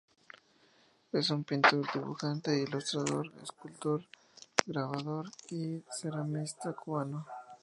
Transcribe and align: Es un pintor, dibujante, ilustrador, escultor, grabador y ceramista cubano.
Es 1.11 1.29
un 1.29 1.43
pintor, 1.43 1.85
dibujante, 1.93 2.57
ilustrador, 2.59 3.31
escultor, 3.43 4.03
grabador 4.65 5.27
y 5.51 5.83
ceramista 5.91 6.73
cubano. 6.73 7.27